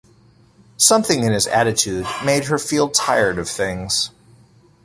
[0.77, 4.09] Something in his attitude made her feel tired of things.